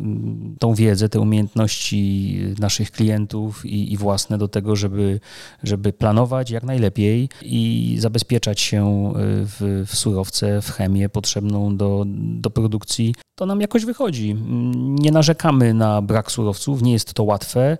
tą 0.58 0.74
wiedzę, 0.74 1.08
te 1.08 1.20
umiejętności 1.20 2.38
naszych 2.58 2.90
klientów 2.90 3.66
i, 3.66 3.92
i, 3.92 3.96
własne 3.96 4.38
do 4.38 4.48
tego, 4.48 4.76
żeby, 4.76 5.20
żeby 5.62 5.92
planować 5.92 6.50
jak 6.50 6.62
najlepiej 6.62 7.28
i 7.42 7.96
zabezpieczać 8.00 8.60
się 8.60 9.12
w, 9.16 9.84
w 9.86 9.96
surowce, 9.96 10.62
w 10.62 10.70
chemię 10.70 11.08
potrzebną 11.08 11.76
do, 11.76 12.04
do 12.16 12.50
produkcji. 12.50 13.14
To 13.38 13.46
nam 13.46 13.60
jakoś 13.60 13.84
wychodzi. 13.84 14.36
Nie 14.74 15.12
narzekamy 15.12 15.74
na 15.74 16.02
brak 16.02 16.32
surowców, 16.32 16.82
nie 16.82 16.92
jest 16.92 17.14
to 17.14 17.24
łatwe, 17.24 17.78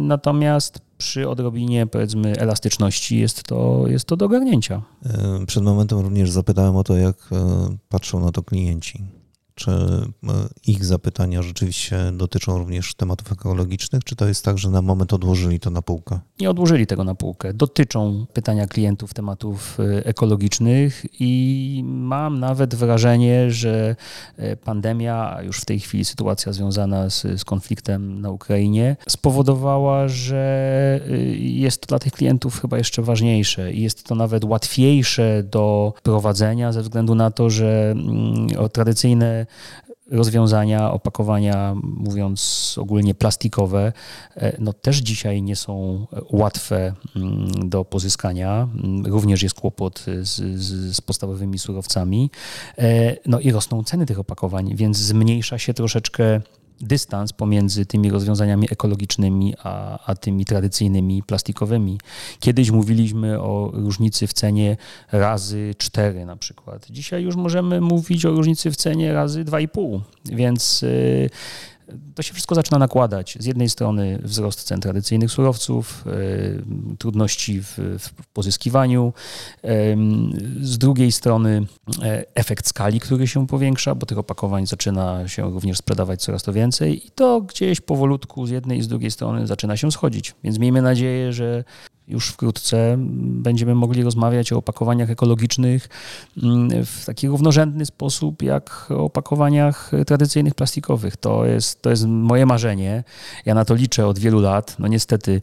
natomiast 0.00 0.85
przy 0.98 1.28
odrobinie, 1.28 1.86
powiedzmy, 1.86 2.36
elastyczności 2.38 3.18
jest 3.18 3.42
to, 3.42 3.84
jest 3.86 4.04
to 4.04 4.16
do 4.16 4.26
ogarnięcia. 4.26 4.82
E, 5.04 5.46
przed 5.46 5.64
momentem 5.64 5.98
również 5.98 6.30
zapytałem 6.30 6.76
o 6.76 6.84
to, 6.84 6.96
jak 6.96 7.16
e, 7.32 7.76
patrzą 7.88 8.20
na 8.20 8.32
to 8.32 8.42
klienci. 8.42 9.04
Czy 9.58 9.70
e, 9.70 10.06
ich 10.66 10.84
zapytania 10.84 11.42
rzeczywiście 11.42 12.12
dotyczą 12.12 12.58
również 12.58 12.94
tematów 12.94 13.32
ekologicznych, 13.32 14.04
czy 14.04 14.16
to 14.16 14.28
jest 14.28 14.44
tak, 14.44 14.58
że 14.58 14.70
na 14.70 14.82
moment 14.82 15.12
odłożyli 15.12 15.60
to 15.60 15.70
na 15.70 15.82
półkę? 15.82 16.20
Nie 16.40 16.50
odłożyli 16.50 16.86
tego 16.86 17.04
na 17.04 17.14
półkę. 17.14 17.54
Dotyczą 17.54 18.26
pytania 18.32 18.66
klientów 18.66 19.14
tematów 19.14 19.78
e, 19.80 20.06
ekologicznych 20.06 21.06
i 21.20 21.82
mam 21.86 22.40
nawet 22.40 22.74
wrażenie, 22.74 23.50
że 23.50 23.96
e, 24.36 24.56
pandemia, 24.56 25.36
a 25.36 25.42
już 25.42 25.60
w 25.60 25.64
tej 25.64 25.80
chwili 25.80 26.04
sytuacja 26.04 26.52
związana 26.52 27.10
z, 27.10 27.22
z 27.22 27.44
konfliktem 27.44 28.20
na 28.20 28.30
Ukrainie, 28.30 28.96
spowodowała, 29.08 30.08
że 30.08 31.00
jest 31.38 31.80
to 31.80 31.86
dla 31.86 31.98
tych 31.98 32.12
klientów 32.12 32.60
chyba 32.60 32.78
jeszcze 32.78 33.02
ważniejsze 33.02 33.72
i 33.72 33.82
jest 33.82 34.04
to 34.04 34.14
nawet 34.14 34.44
łatwiejsze 34.44 35.42
do 35.42 35.92
prowadzenia 36.02 36.72
ze 36.72 36.82
względu 36.82 37.14
na 37.14 37.30
to, 37.30 37.50
że 37.50 37.90
mm, 37.90 38.48
tradycyjne 38.72 39.45
rozwiązania, 40.10 40.92
opakowania, 40.92 41.74
mówiąc 41.82 42.74
ogólnie 42.80 43.14
plastikowe, 43.14 43.92
e, 44.36 44.56
no 44.58 44.72
też 44.72 44.96
dzisiaj 44.96 45.42
nie 45.42 45.56
są 45.56 46.06
łatwe 46.30 46.92
mm, 47.16 47.68
do 47.68 47.84
pozyskania. 47.84 48.68
Mm, 48.84 49.06
również 49.06 49.42
jest 49.42 49.54
kłopot 49.54 50.04
z, 50.20 50.58
z, 50.58 50.96
z 50.96 51.00
podstawowymi 51.00 51.58
surowcami. 51.58 52.30
E, 52.78 53.16
no 53.26 53.40
i 53.40 53.52
rosną 53.52 53.84
ceny 53.84 54.06
tych 54.06 54.18
opakowań, 54.18 54.76
więc 54.76 54.96
zmniejsza 54.96 55.58
się 55.58 55.74
troszeczkę 55.74 56.40
dystans 56.80 57.32
pomiędzy 57.32 57.86
tymi 57.86 58.10
rozwiązaniami 58.10 58.66
ekologicznymi 58.70 59.54
a, 59.62 59.98
a 60.06 60.14
tymi 60.14 60.44
tradycyjnymi 60.44 61.22
plastikowymi. 61.22 61.98
Kiedyś 62.40 62.70
mówiliśmy 62.70 63.40
o 63.40 63.70
różnicy 63.74 64.26
w 64.26 64.32
cenie 64.32 64.76
razy 65.12 65.74
4 65.78 66.24
na 66.24 66.36
przykład. 66.36 66.86
Dzisiaj 66.90 67.22
już 67.22 67.36
możemy 67.36 67.80
mówić 67.80 68.24
o 68.24 68.30
różnicy 68.30 68.70
w 68.70 68.76
cenie 68.76 69.12
razy 69.12 69.44
2,5, 69.44 70.00
więc 70.24 70.82
yy, 70.82 71.30
to 72.14 72.22
się 72.22 72.32
wszystko 72.32 72.54
zaczyna 72.54 72.78
nakładać. 72.78 73.36
Z 73.40 73.46
jednej 73.46 73.68
strony 73.68 74.18
wzrost 74.22 74.62
cen 74.62 74.80
tradycyjnych 74.80 75.30
surowców, 75.30 76.04
e, 76.06 76.96
trudności 76.98 77.62
w, 77.62 77.78
w 77.98 78.26
pozyskiwaniu, 78.32 79.12
z 80.60 80.78
drugiej 80.78 81.12
strony 81.12 81.66
e, 82.02 82.24
efekt 82.34 82.68
skali, 82.68 83.00
który 83.00 83.26
się 83.26 83.46
powiększa, 83.46 83.94
bo 83.94 84.06
tych 84.06 84.18
opakowań 84.18 84.66
zaczyna 84.66 85.28
się 85.28 85.42
również 85.42 85.78
sprzedawać 85.78 86.22
coraz 86.22 86.42
to 86.42 86.52
więcej 86.52 87.06
i 87.06 87.10
to 87.10 87.40
gdzieś 87.40 87.80
powolutku 87.80 88.46
z 88.46 88.50
jednej 88.50 88.78
i 88.78 88.82
z 88.82 88.88
drugiej 88.88 89.10
strony 89.10 89.46
zaczyna 89.46 89.76
się 89.76 89.92
schodzić. 89.92 90.34
Więc 90.44 90.58
miejmy 90.58 90.82
nadzieję, 90.82 91.32
że 91.32 91.64
już 92.08 92.28
wkrótce 92.28 92.96
będziemy 93.18 93.74
mogli 93.74 94.02
rozmawiać 94.02 94.52
o 94.52 94.58
opakowaniach 94.58 95.10
ekologicznych 95.10 95.88
mm, 96.42 96.84
w 96.84 97.04
taki 97.06 97.28
równorzędny 97.28 97.86
sposób 97.86 98.42
jak 98.42 98.86
o 98.90 99.04
opakowaniach 99.04 99.90
tradycyjnych 100.06 100.54
plastikowych. 100.54 101.16
To 101.16 101.46
jest, 101.46 101.82
to 101.82 101.90
jest 101.90 102.06
moje 102.06 102.46
marzenie. 102.46 103.04
Ja 103.44 103.54
na 103.54 103.64
to 103.64 103.74
liczę 103.74 104.06
od 104.06 104.18
wielu 104.18 104.40
lat. 104.40 104.76
No 104.78 104.88
niestety. 104.88 105.40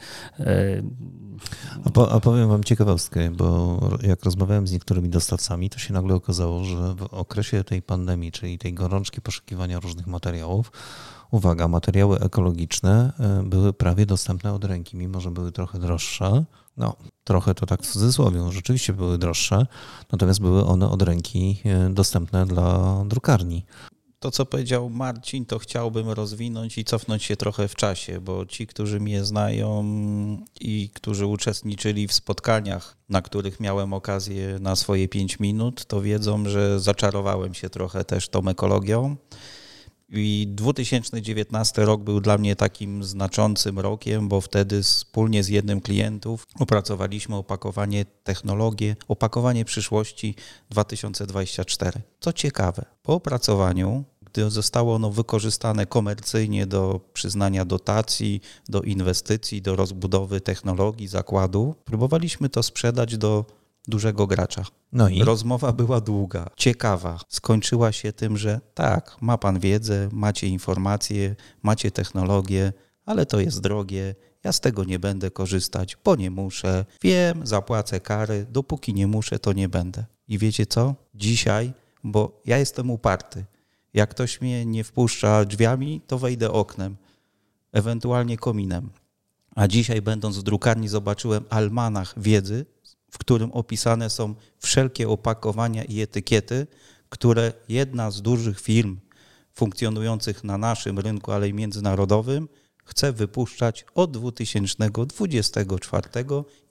A, 1.86 1.90
po, 1.90 2.12
a 2.12 2.20
powiem 2.20 2.50
Wam 2.50 2.64
ciekawostkę, 2.64 3.32
bo 3.32 3.80
jak 4.02 4.24
rozmawiałem 4.24 4.68
z 4.68 4.72
niektórymi 4.72 5.10
dostawcami, 5.10 5.70
to 5.70 5.80
się 5.80 5.94
nagle 5.94 6.16
okazało, 6.16 6.64
że 6.64 6.96
w 6.96 7.04
okresie 7.04 7.64
tej 7.64 7.82
pandemii, 7.82 8.32
czyli 8.32 8.58
tej 8.58 8.74
gorączki 8.74 9.22
poszukiwania 9.22 9.80
różnych 9.80 10.08
materiałów, 10.08 10.72
uwaga, 11.32 11.68
materiały 11.68 12.20
ekologiczne 12.20 13.14
e, 13.20 13.44
były 13.44 13.74
prawie 13.74 14.06
dostępne 14.06 14.54
od 14.54 14.66
ręki, 14.66 14.98
mimo 14.98 15.22
że 15.22 15.32
były 15.32 15.52
trochę 15.52 15.80
droższe. 15.80 16.46
No, 16.78 16.96
trochę 17.24 17.56
to 17.56 17.66
tak 17.66 17.82
w 17.82 17.92
cudzysłowie, 17.92 18.52
rzeczywiście 18.52 18.94
były 18.94 19.18
droższe, 19.18 19.68
natomiast 20.12 20.42
były 20.42 20.66
one 20.66 20.90
od 20.90 21.02
ręki 21.02 21.62
e, 21.66 21.90
dostępne 21.90 22.46
dla 22.46 23.04
drukarni. 23.06 23.66
To, 24.24 24.32
co 24.32 24.46
powiedział 24.46 24.90
Marcin, 24.90 25.46
to 25.46 25.60
chciałbym 25.60 26.10
rozwinąć 26.10 26.78
i 26.78 26.86
cofnąć 26.86 27.24
się 27.24 27.36
trochę 27.36 27.68
w 27.68 27.76
czasie, 27.76 28.22
bo 28.22 28.46
ci, 28.46 28.68
którzy 28.68 29.00
mnie 29.00 29.24
znają 29.24 29.84
i 30.62 30.90
którzy 30.94 31.26
uczestniczyli 31.26 32.08
w 32.08 32.14
spotkaniach, 32.14 32.98
na 33.10 33.22
których 33.22 33.60
miałem 33.60 33.94
okazję 33.94 34.58
na 34.60 34.76
swoje 34.76 35.08
pięć 35.08 35.40
minut, 35.40 35.86
to 35.86 36.02
wiedzą, 36.02 36.50
że 36.50 36.80
zaczarowałem 36.80 37.54
się 37.54 37.70
trochę 37.70 38.06
też 38.06 38.30
tą 38.30 38.48
ekologią. 38.48 39.16
I 40.10 40.48
2019 40.50 41.86
rok 41.86 42.02
był 42.02 42.22
dla 42.22 42.38
mnie 42.38 42.56
takim 42.56 43.04
znaczącym 43.04 43.80
rokiem, 43.80 44.28
bo 44.28 44.42
wtedy 44.42 44.84
wspólnie 44.84 45.44
z 45.44 45.48
jednym 45.48 45.82
klientów 45.82 46.48
opracowaliśmy 46.60 47.36
opakowanie 47.36 48.06
technologię, 48.24 48.96
opakowanie 49.08 49.66
przyszłości 49.66 50.36
2024. 50.70 52.02
Co 52.20 52.34
ciekawe, 52.34 52.86
po 53.02 53.14
opracowaniu 53.14 54.04
zostało 54.48 54.96
ono 54.96 55.10
wykorzystane 55.10 55.86
komercyjnie 55.86 56.68
do 56.68 57.00
przyznania 57.14 57.66
dotacji, 57.66 58.42
do 58.70 58.82
inwestycji, 58.82 59.62
do 59.62 59.76
rozbudowy 59.76 60.42
technologii 60.42 61.08
zakładu, 61.08 61.76
próbowaliśmy 61.86 62.50
to 62.50 62.64
sprzedać 62.64 63.18
do 63.18 63.46
dużego 63.88 64.28
gracza. 64.28 64.66
No 64.92 65.10
i 65.10 65.24
rozmowa 65.24 65.74
była 65.74 66.02
długa, 66.02 66.50
ciekawa. 66.56 67.20
Skończyła 67.30 67.92
się 67.92 68.14
tym, 68.14 68.38
że 68.38 68.62
tak, 68.74 69.18
ma 69.22 69.38
pan 69.38 69.60
wiedzę, 69.60 70.10
macie 70.12 70.48
informacje, 70.48 71.36
macie 71.64 71.92
technologię, 71.92 72.74
ale 73.06 73.26
to 73.26 73.40
jest 73.40 73.62
drogie. 73.62 74.16
Ja 74.44 74.52
z 74.52 74.60
tego 74.60 74.84
nie 74.84 75.00
będę 75.00 75.32
korzystać, 75.32 75.98
bo 76.04 76.16
nie 76.16 76.32
muszę. 76.32 76.86
Wiem, 77.02 77.48
zapłacę 77.48 78.00
kary, 78.00 78.46
dopóki 78.50 78.94
nie 78.94 79.08
muszę, 79.08 79.40
to 79.40 79.54
nie 79.54 79.70
będę. 79.70 80.06
I 80.28 80.38
wiecie 80.38 80.66
co? 80.66 80.96
Dzisiaj, 81.16 81.74
bo 82.04 82.42
ja 82.46 82.58
jestem 82.58 82.90
uparty. 82.90 83.46
Jak 83.94 84.10
ktoś 84.10 84.42
mnie 84.42 84.66
nie 84.66 84.84
wpuszcza 84.84 85.46
drzwiami, 85.46 86.02
to 86.08 86.20
wejdę 86.20 86.52
oknem, 86.52 86.96
ewentualnie 87.72 88.38
kominem. 88.38 88.90
A 89.56 89.68
dzisiaj, 89.68 90.02
będąc 90.02 90.38
w 90.38 90.44
drukarni, 90.44 90.88
zobaczyłem 90.88 91.44
almanach 91.50 92.14
wiedzy, 92.18 92.66
w 93.12 93.18
którym 93.18 93.52
opisane 93.52 94.10
są 94.10 94.36
wszelkie 94.60 95.10
opakowania 95.10 95.84
i 95.84 96.02
etykiety, 96.02 96.68
które 97.10 97.54
jedna 97.70 98.12
z 98.12 98.22
dużych 98.22 98.60
firm 98.60 98.98
funkcjonujących 99.54 100.44
na 100.44 100.58
naszym 100.58 101.00
rynku, 101.00 101.32
ale 101.32 101.50
i 101.50 101.54
międzynarodowym, 101.54 102.50
chce 102.84 103.14
wypuszczać 103.14 103.86
od 103.96 104.12
2024 104.12 106.08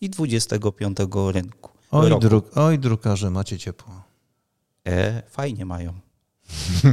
i 0.01 0.11
2025 0.11 0.99
rynku. 1.33 1.71
Oj, 1.91 2.19
druk, 2.21 2.57
oj 2.57 2.79
drukarze, 2.79 3.31
macie 3.31 3.59
ciepło. 3.59 4.03
E, 4.87 5.23
fajnie 5.31 5.67
mają. 5.67 5.93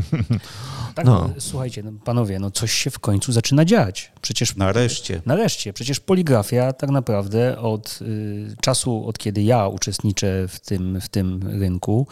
Tak, 0.96 1.06
No. 1.06 1.12
no. 1.28 1.34
słuchajcie, 1.40 1.84
no, 1.84 1.92
panowie, 2.04 2.40
no 2.40 2.52
coś 2.52 2.72
się 2.72 2.90
w 2.90 3.00
końcu 3.00 3.32
zaczyna 3.32 3.66
dziać. 3.66 4.12
Przecież 4.22 4.56
Nareszcie. 4.56 5.22
Nareszcie, 5.26 5.74
przecież 5.74 6.00
poligrafia 6.00 6.74
tak 6.74 6.90
naprawdę 6.90 7.60
od 7.60 8.00
y, 8.02 8.56
czasu, 8.62 9.08
od 9.08 9.18
kiedy 9.18 9.44
ja 9.44 9.68
uczestniczę 9.68 10.48
w 10.48 10.60
tym, 10.60 11.02
w 11.02 11.10
tym 11.10 11.40
rynku, 11.60 12.08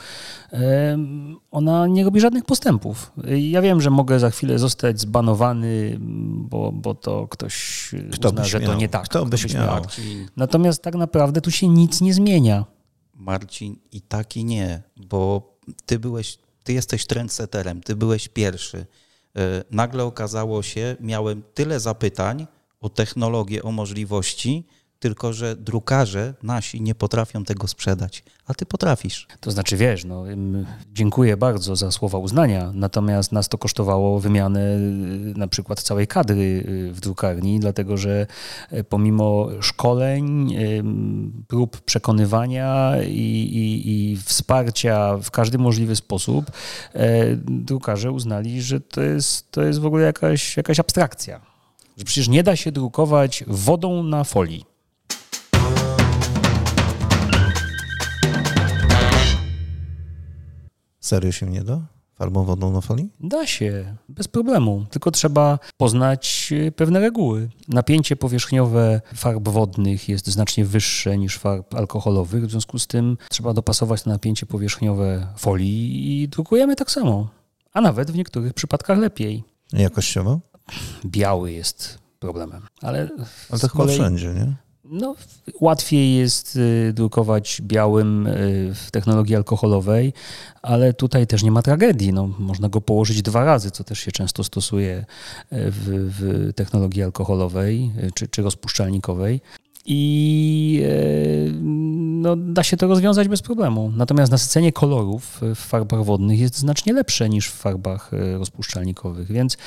em, 0.51 1.35
ona 1.51 1.87
nie 1.87 2.03
robi 2.03 2.19
żadnych 2.19 2.45
postępów. 2.45 3.11
Y, 3.27 3.39
Ja 3.39 3.61
wiem, 3.61 3.81
że 3.81 3.89
mogę 3.89 4.19
za 4.19 4.29
chwilę 4.29 4.59
zostać 4.59 4.99
zbanowany, 5.01 5.97
bo, 6.49 6.71
bo 6.71 6.93
to 6.95 7.27
ktoś 7.27 7.89
Kto 8.13 8.29
uzna, 8.29 8.43
że 8.45 8.59
to 8.59 8.73
nie 8.75 8.89
tak. 8.89 9.03
Kto 9.03 9.25
by 9.25 9.37
śmiał? 9.37 9.67
Marcin, 9.67 10.27
Natomiast 10.37 10.81
tak 10.81 10.95
naprawdę 10.95 11.41
tu 11.41 11.51
się 11.51 11.67
nic 11.67 12.01
nie 12.01 12.13
zmienia. 12.13 12.65
Marcin 13.13 13.75
i 13.91 14.01
tak 14.01 14.37
i 14.37 14.45
nie, 14.45 14.81
bo 15.09 15.53
ty 15.85 15.99
byłeś, 15.99 16.37
ty 16.67 16.73
jesteś 16.73 17.05
trendsetterem, 17.05 17.81
ty 17.81 17.95
byłeś 17.95 18.27
pierwszy. 18.27 18.85
E, 19.35 19.63
Nagle 19.71 20.03
okazało 20.03 20.63
się, 20.63 20.95
miałem 20.99 21.43
tyle 21.53 21.79
zapytań 21.79 22.47
o 22.81 22.89
technologię, 22.89 23.63
o 23.63 23.71
możliwości, 23.71 24.67
tylko 24.99 25.33
że 25.33 25.55
drukarze 25.55 26.33
nasi 26.43 26.81
nie 26.81 26.95
potrafią 26.95 27.43
tego 27.43 27.67
sprzedać, 27.67 28.23
a 28.45 28.53
ty 28.53 28.65
potrafisz. 28.65 29.27
To 29.39 29.51
znaczy, 29.51 29.77
wiesz, 29.77 30.05
no, 30.05 30.23
dziękuję 30.93 31.37
bardzo 31.37 31.75
za 31.75 31.91
słowa 31.91 32.17
uznania, 32.17 32.71
natomiast 32.73 33.31
nas 33.31 33.49
to 33.49 33.57
kosztowało 33.57 34.19
wymianę 34.19 34.59
y, 34.59 34.79
na 35.37 35.47
przykład 35.47 35.81
całej 35.81 36.07
kadry 36.07 36.63
y, 36.67 36.93
w 36.93 36.99
drukarni, 36.99 37.59
dlatego 37.59 37.97
że 37.97 38.27
y, 38.73 38.83
pomimo 38.83 39.49
szkoleń, 39.61 40.55
prób 41.47 41.81
przekonywania 41.81 42.93
i, 43.07 43.11
i, 43.11 44.11
i 44.11 44.17
wsparcia 44.17 45.17
w 45.17 45.31
każdy 45.31 45.57
możliwy 45.57 45.95
sposób, 45.95 46.51
e, 46.93 47.35
drukarze 47.45 48.11
uznali, 48.11 48.61
że 48.61 48.79
to 48.79 49.01
jest, 49.01 49.51
to 49.51 49.63
jest 49.63 49.79
w 49.79 49.85
ogóle 49.85 50.03
jakaś, 50.03 50.57
jakaś 50.57 50.79
abstrakcja. 50.79 51.41
Że 51.97 52.05
przecież 52.05 52.27
nie 52.27 52.43
da 52.43 52.55
się 52.55 52.71
drukować 52.71 53.43
wodą 53.47 54.03
na 54.03 54.23
folii. 54.23 54.76
Serio 61.07 61.31
się 61.31 61.45
nie 61.45 61.61
da? 61.63 61.81
Farbą 62.15 62.43
wodną 62.43 62.71
na 62.71 62.81
folii? 62.81 63.09
Da 63.19 63.47
się, 63.47 63.95
bez 64.09 64.27
problemu. 64.27 64.85
Tylko 64.89 65.11
trzeba 65.11 65.59
poznać 65.77 66.53
e, 66.67 66.71
pewne 66.71 66.99
reguły. 66.99 67.49
Napięcie 67.67 68.15
powierzchniowe 68.15 69.01
farb 69.15 69.47
wodnych 69.49 70.09
jest 70.09 70.27
znacznie 70.27 70.65
wyższe 70.65 71.17
niż 71.17 71.37
farb 71.37 71.75
alkoholowych, 71.75 72.45
w 72.47 72.51
związku 72.51 72.79
z 72.79 72.87
tym 72.87 73.17
trzeba 73.29 73.53
dopasować 73.53 74.03
to 74.03 74.09
napięcie 74.09 74.45
powierzchniowe 74.45 75.27
folii 75.37 76.21
i 76.23 76.27
drukujemy 76.27 76.75
tak 76.75 76.91
samo. 76.91 77.29
A 77.73 77.81
nawet 77.81 78.11
w 78.11 78.15
niektórych 78.15 78.53
przypadkach 78.53 78.97
lepiej. 78.99 79.43
Jakościowo? 79.73 80.39
Biały 81.05 81.51
jest 81.51 81.99
problemem. 82.19 82.61
Ale, 82.81 83.09
Ale 83.49 83.59
to 83.59 83.67
chyba 83.67 83.83
kolei- 83.83 83.93
wszędzie, 83.93 84.33
nie? 84.33 84.55
No, 84.89 85.15
łatwiej 85.59 86.15
jest 86.15 86.55
y, 86.55 86.93
drukować 86.93 87.61
białym 87.61 88.27
y, 88.27 88.73
w 88.75 88.91
technologii 88.91 89.35
alkoholowej, 89.35 90.13
ale 90.61 90.93
tutaj 90.93 91.27
też 91.27 91.43
nie 91.43 91.51
ma 91.51 91.61
tragedii. 91.61 92.13
No, 92.13 92.29
można 92.39 92.69
go 92.69 92.81
położyć 92.81 93.21
dwa 93.21 93.45
razy, 93.45 93.71
co 93.71 93.83
też 93.83 93.99
się 93.99 94.11
często 94.11 94.43
stosuje 94.43 94.97
y, 94.97 95.05
w, 95.51 96.09
w 96.19 96.53
technologii 96.53 97.03
alkoholowej 97.03 97.91
czy, 98.13 98.27
czy 98.27 98.41
rozpuszczalnikowej. 98.41 99.41
I 99.89 100.83
no, 101.61 102.35
da 102.35 102.63
się 102.63 102.77
to 102.77 102.87
rozwiązać 102.87 103.27
bez 103.27 103.41
problemu. 103.41 103.91
Natomiast 103.95 104.31
nasycenie 104.31 104.71
kolorów 104.71 105.41
w 105.55 105.59
farbach 105.59 106.03
wodnych 106.03 106.39
jest 106.39 106.57
znacznie 106.57 106.93
lepsze 106.93 107.29
niż 107.29 107.47
w 107.47 107.53
farbach 107.53 108.11
rozpuszczalnikowych. 108.37 109.31
Więc 109.31 109.57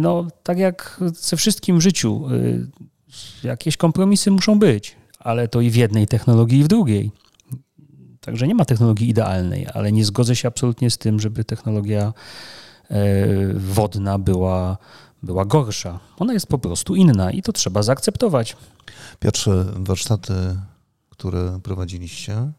no, 0.00 0.26
tak 0.42 0.58
jak 0.58 1.00
ze 1.14 1.36
wszystkim 1.36 1.78
w 1.78 1.80
życiu, 1.80 2.24
jakieś 3.42 3.76
kompromisy 3.76 4.30
muszą 4.30 4.58
być, 4.58 4.96
ale 5.18 5.48
to 5.48 5.60
i 5.60 5.70
w 5.70 5.76
jednej 5.76 6.06
technologii, 6.06 6.58
i 6.58 6.64
w 6.64 6.68
drugiej. 6.68 7.10
Także 8.20 8.48
nie 8.48 8.54
ma 8.54 8.64
technologii 8.64 9.08
idealnej, 9.08 9.66
ale 9.74 9.92
nie 9.92 10.04
zgodzę 10.04 10.36
się 10.36 10.48
absolutnie 10.48 10.90
z 10.90 10.98
tym, 10.98 11.20
żeby 11.20 11.44
technologia 11.44 12.12
e, 12.90 13.26
wodna 13.54 14.18
była, 14.18 14.78
była 15.22 15.44
gorsza. 15.44 16.00
Ona 16.18 16.32
jest 16.32 16.46
po 16.46 16.58
prostu 16.58 16.94
inna 16.94 17.30
i 17.30 17.42
to 17.42 17.52
trzeba 17.52 17.82
zaakceptować. 17.82 18.56
Piotrze, 19.18 19.66
warsztaty, 19.76 20.34
które 21.10 21.60
prowadziliście, 21.62 22.52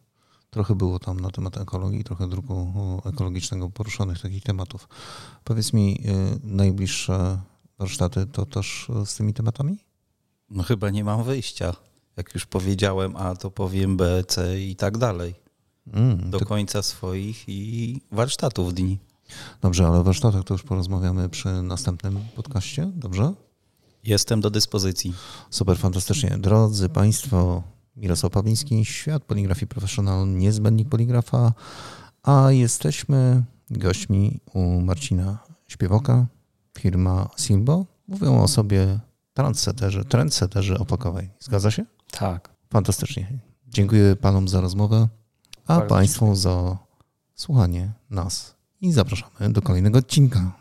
trochę 0.49 0.75
było 0.75 0.99
tam 0.99 1.19
na 1.19 1.29
temat 1.29 1.57
ekologii, 1.57 2.03
trochę 2.03 2.29
druku 2.29 2.73
ekologicznego 3.05 3.69
poruszonych 3.69 4.21
takich 4.21 4.43
tematów. 4.43 4.87
Powiedz 5.43 5.73
mi, 5.73 6.01
y, 6.05 6.39
najbliższe 6.43 7.41
warsztaty 7.79 8.25
to 8.25 8.45
też 8.45 8.87
z 9.05 9.15
tymi 9.15 9.33
tematami? 9.33 9.90
No 10.51 10.63
chyba 10.63 10.89
nie 10.89 11.03
mam 11.03 11.23
wyjścia. 11.23 11.75
Jak 12.17 12.33
już 12.33 12.45
powiedziałem 12.45 13.15
A, 13.15 13.35
to 13.35 13.51
powiem 13.51 13.97
B, 13.97 14.23
C 14.27 14.61
i 14.61 14.75
tak 14.75 14.97
dalej. 14.97 15.35
Mm, 15.93 16.29
Do 16.29 16.39
to, 16.39 16.45
końca 16.45 16.81
swoich 16.81 17.43
i 17.49 18.01
warsztatów 18.11 18.73
dni. 18.73 18.99
dobrze, 19.61 19.87
ale 19.87 19.97
o 19.99 20.03
warsztatach 20.03 20.43
to 20.43 20.53
już 20.53 20.63
porozmawiamy 20.63 21.29
przy 21.29 21.61
następnym 21.61 22.19
podcaście, 22.35 22.91
dobrze? 22.95 23.33
Jestem 24.03 24.41
do 24.41 24.49
dyspozycji. 24.49 25.13
Super, 25.49 25.77
fantastycznie. 25.77 26.37
Drodzy 26.37 26.89
Państwo, 26.89 27.63
Mirosław 27.95 28.31
Pawliński, 28.31 28.85
Świat 28.85 29.23
Poligrafii 29.23 29.67
Professional, 29.67 30.27
niezbędnik 30.27 30.89
poligrafa, 30.89 31.53
a 32.23 32.51
jesteśmy 32.51 33.43
gośćmi 33.69 34.39
u 34.53 34.81
Marcina 34.81 35.39
Śpiewoka, 35.67 36.25
firma 36.79 37.29
Silbo. 37.37 37.85
Mówią 38.07 38.43
o 38.43 38.47
sobie 38.47 38.99
trendsetterzy, 39.33 40.05
trendsetterzy 40.05 40.79
opakowej. 40.79 41.29
Zgadza 41.39 41.71
się? 41.71 41.85
Tak. 42.11 42.49
Fantastycznie. 42.69 43.39
Dziękuję 43.67 44.15
Panom 44.15 44.47
za 44.47 44.61
rozmowę, 44.61 45.07
a 45.67 45.75
Bardzo 45.75 45.95
Państwu 45.95 46.35
za 46.35 46.77
słuchanie 47.35 47.91
nas 48.09 48.55
i 48.81 48.91
zapraszamy 48.91 49.49
do 49.49 49.61
kolejnego 49.61 49.99
odcinka. 49.99 50.51